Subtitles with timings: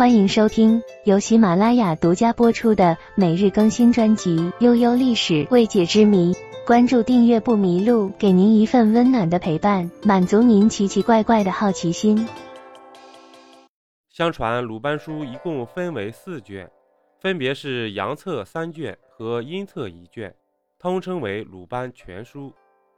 [0.00, 6.32] 欢迎收听由喜马拉雅独家播出的每日更新专辑《悠悠历史未解之谜》，
[6.66, 12.26] 关注订阅不迷路，给您一份温暖的陪伴，满足您奇奇怪怪的好奇心。
[14.08, 16.66] 相传鲁班书一共分为四卷，
[17.20, 20.34] 分别是阳册三卷和阴册一卷，
[20.78, 22.50] 通称为鲁班全书。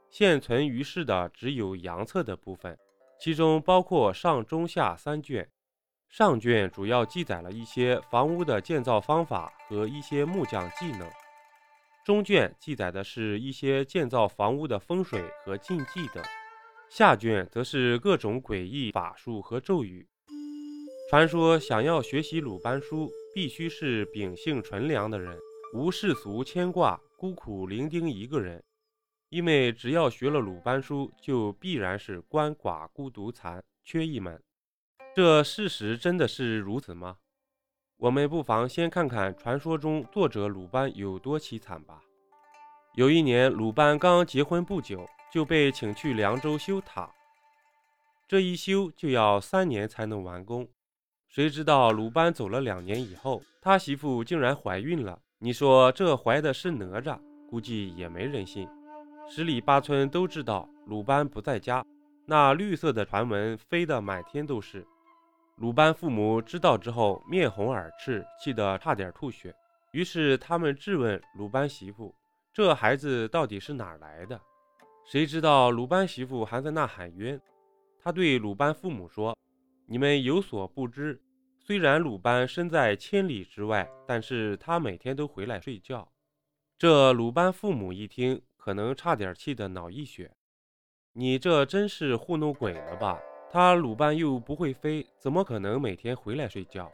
[0.09, 2.77] 现存于世的只有阳册的部分，
[3.19, 5.45] 其中包括上、中、下三卷。
[6.13, 11.09] 上卷主要记载了一些房屋的建造方法和一些木匠技能，
[12.05, 16.23] 中卷记载的是一些建造房屋的风水和禁忌等，
[16.87, 20.07] 下卷则是各种诡异法术和咒语。
[21.09, 25.35] 传说想要学习鲁班书，必须是秉性纯良的人，
[25.73, 28.63] 无世俗牵挂，孤苦伶仃一个人。
[29.29, 34.39] 因为只要学了鲁班书，就必然是鳏寡孤独残，缺一门。
[35.15, 37.17] 这事实真的是如此吗？
[37.97, 42.01] 我们不妨先看看传说中作者鲁班有多凄惨吧。
[42.95, 47.07] 有一年，鲁班刚结婚不久，就被请去凉州修塔，
[48.27, 50.67] 这一修就要三年才能完工。
[51.29, 55.19] 谁知道鲁班走了两年以后，他媳妇竟然怀孕了。
[55.37, 57.19] 你说这怀的是哪吒？
[57.47, 58.67] 估计也没人信。
[59.29, 61.85] 十里八村都知道鲁班不在家，
[62.25, 64.83] 那绿色的传闻飞得满天都是。
[65.55, 69.55] 鲁班父母知道之后，面红耳赤，气得差点吐血。
[69.91, 72.13] 于是他们质问鲁班媳妇
[72.53, 74.39] ：“这孩子到底是哪来的？”
[75.05, 77.39] 谁知道鲁班媳妇还在那喊冤。
[78.01, 79.37] 他对鲁班父母说
[79.85, 81.21] ：“你们有所不知，
[81.59, 86.11] 虽然鲁班身在千里之外，但是他每天都回来睡觉。”
[86.77, 88.41] 这鲁班父母一听。
[88.63, 90.31] 可能差点气得脑溢血，
[91.11, 93.19] 你这真是糊弄鬼了吧？
[93.53, 96.91] 他鲁班又不会飞，怎么可能每天回来睡觉？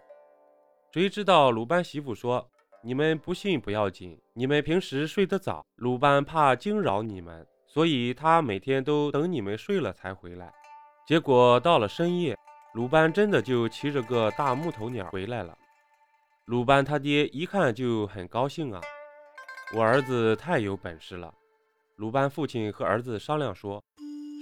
[0.91, 2.45] 谁知道鲁班媳妇说
[2.83, 10.51] ：“你们不信不要紧，你们平时睡得早，鲁班怕惊扰你们，所以他每天都等你们睡了才回来。”
[11.07, 12.37] 结果到了深夜，
[12.73, 15.57] 鲁班真的就骑着个大木头鸟回来了。
[16.43, 18.81] 鲁班他爹一看就很高兴啊，
[19.73, 21.33] 我儿子太有本事了。
[21.95, 23.81] 鲁班父亲和儿子商量说：“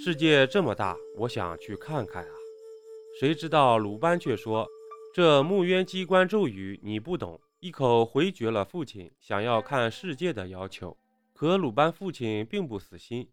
[0.04, 2.30] 世界这么大，我想去看看啊。”
[3.20, 4.68] 谁知道鲁班却说
[5.14, 10.96] ：“这木渊机关咒语你不懂。”一口回绝了父亲想要看世界的要求。
[11.34, 13.28] 可鲁班父亲并不死心，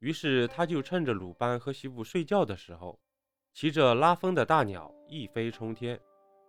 [0.00, 2.98] 于是他就趁着鲁班和媳妇睡觉的时候，
[3.54, 5.98] 骑着拉风的大鸟一飞冲天。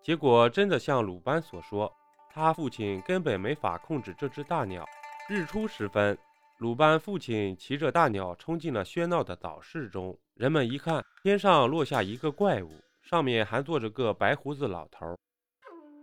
[0.01, 1.95] 结果真的像鲁班所说，
[2.31, 4.83] 他父亲根本没法控制这只大鸟。
[5.29, 6.17] 日出时分。
[6.59, 12.69] 鲁班父亲骑着大鸟冲进了喧闹的早市中，人们一看，天上落下一个怪物，
[13.01, 15.17] 上面还坐着个白胡子老头，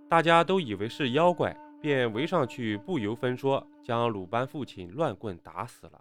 [0.08, 6.00] 大家都以为是妖怪，便围上去不由分说将鲁班父亲乱棍打死了。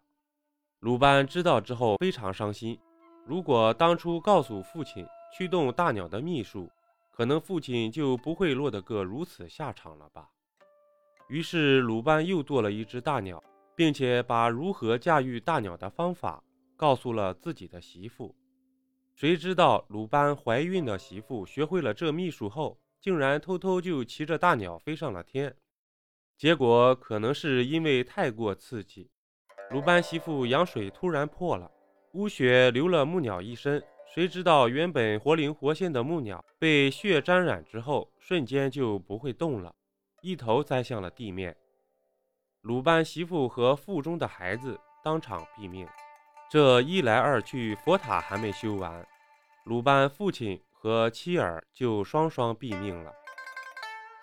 [0.80, 2.80] 鲁班知道之后非常伤心，
[3.26, 5.06] 如果当初告诉父亲
[5.38, 6.72] 驱动大鸟的秘术，
[7.12, 10.30] 可能父亲就不会落得个如此下场了吧。
[11.28, 13.44] 于是鲁班又做了一只大鸟。
[13.76, 16.44] 并且把如何驾驭大鸟的方法
[16.76, 18.34] 告诉了自己的媳妇。
[19.14, 25.56] 谁知道鲁班怀孕的媳妇学会了这秘术后，竟然偷偷就骑着大鸟飞上了天。
[26.38, 29.10] 结果可能是因为太过刺激，
[29.72, 31.72] 鲁班媳妇羊水突然破了，
[32.14, 33.82] 污血流了木鸟一身。
[34.14, 39.74] 谁知道原本活灵活现的木鸟被血沾染之后，瞬间就不会动了，
[40.22, 41.56] 一头栽向了地面。
[42.66, 45.88] 鲁班媳妇和腹中的孩子当场毙命，
[46.50, 49.08] 这一来二去，佛塔还没修完，
[49.66, 53.14] 鲁班父亲和妻儿就双双毙命了，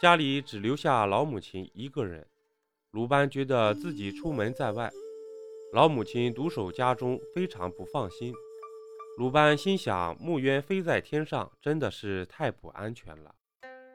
[0.01, 2.27] 家里只留下老母亲一个人。
[2.91, 4.91] 鲁班觉得自己出门在外，
[5.73, 8.35] 老母亲独守家中，非常不放心。
[9.19, 13.33] 鲁班心想，木鸢飞在天上，真的是太不安全了。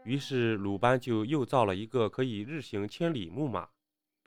[0.06, 3.67] 于是，鲁班就又造了一个可以日行千里木马。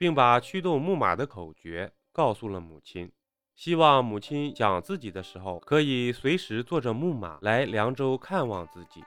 [0.01, 3.13] 并把驱动木马的口诀告诉了母亲，
[3.55, 9.05] 希望母亲讲自己的时候可以随时坐着木马来凉州看望自己。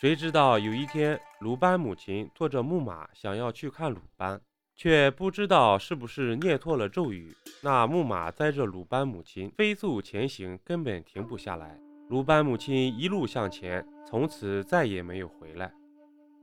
[0.00, 4.40] 谁知道有一天，鲁班母亲坐着木马想要去看鲁班，
[4.74, 7.32] 却不知道是不是念错了咒语，
[7.62, 11.78] 那木马载着鲁班母亲飞速前行，根本停不下来。
[12.08, 15.72] 鲁班母亲一路向前，从此再也没有回来。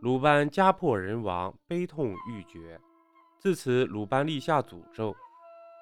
[0.01, 2.79] 鲁班家破人亡，悲痛欲绝。
[3.39, 5.15] 自此，鲁班立下诅咒，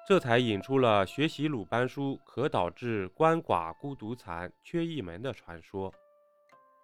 [0.06, 5.92] 这才引出了学习鲁班书可导致鳏寡孤独残缺一门的传说。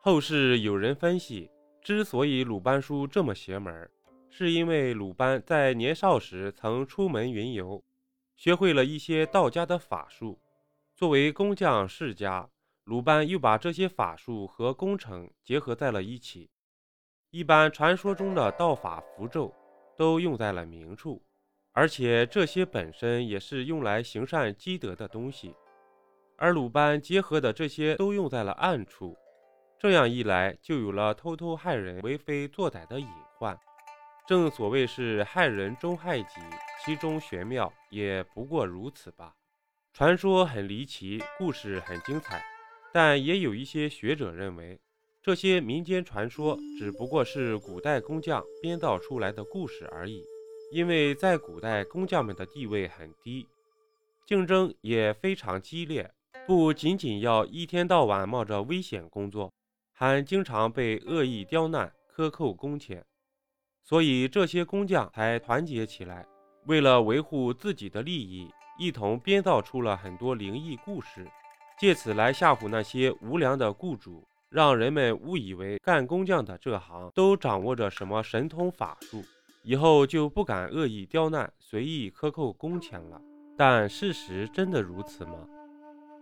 [0.00, 1.50] 后世有人分析，
[1.81, 3.88] 之所以鲁班书这么邪门，
[4.29, 7.83] 是因为鲁班在年少时曾出门云游，
[8.37, 10.38] 学会了一些道家的法术。
[10.97, 12.50] 作为工匠世家，
[12.85, 16.50] 鲁班又把这些法术和工程结合在了一起。
[17.32, 19.55] 一般传说中的道法符咒
[19.97, 21.23] 都用在了明处，
[21.73, 25.55] 而且这些本身也是用来行善积德的东西。
[26.37, 29.17] 而鲁班结合的这些都用在了暗处，
[29.79, 33.06] 这样一来就有了偷偷害人、为非作歹的隐
[33.38, 33.56] 患。
[34.26, 36.41] 正所谓是害人终害己，
[36.85, 39.35] 其中玄妙也不过如此吧。
[39.93, 42.44] 传说很离奇，故事很精彩，
[42.93, 44.81] 但也有一些学者认为，
[45.22, 50.25] 这些民间传说只不过是古代工匠编造出来的故事而已。
[50.72, 53.46] 因为在古代，工匠们的地位很低，
[54.25, 56.11] 竞争也非常激烈。
[56.46, 59.52] 不仅仅要一天到晚冒着危险工作，
[59.93, 63.05] 还经常被恶意刁难、克扣工钱，
[63.82, 66.26] 所以这些工匠才团结起来，
[66.66, 71.28] 为了维护自己的利益，一同编造出了很多灵异故事，
[71.78, 79.23] 借此来吓唬那些无良的雇主，让人们误以为干工匠的这行都掌握着什么神通法术，
[79.62, 83.20] 以后就不敢恶意刁难、随意克扣工钱了。
[83.56, 85.47] 但事实真的如此吗？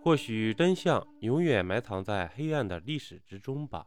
[0.02, 3.86] 或许真相永远埋藏在黑暗的历史之中吧。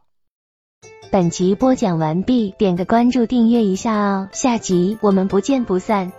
[1.12, 6.10] 本集播讲完毕，点个关注，订阅一下哦，下集我们不见不散。